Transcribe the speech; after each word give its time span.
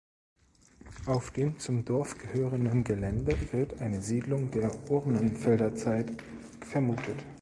Auf 1.05 1.29
dem 1.29 1.59
zum 1.59 1.85
Dorf 1.85 2.17
gehörenden 2.17 2.83
Gelände 2.83 3.37
wird 3.53 3.81
eine 3.83 4.01
Siedlung 4.01 4.49
der 4.49 4.71
Urnenfelderzeit 4.89 6.09
vermutet. 6.67 7.23